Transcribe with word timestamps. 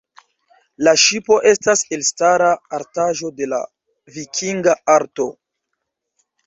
La 0.87 0.93
ŝipo 1.01 1.37
estas 1.49 1.85
elstara 1.97 2.49
artaĵo 2.81 3.33
de 3.43 3.51
la 3.53 3.63
vikinga 4.19 4.77
arto. 5.01 5.31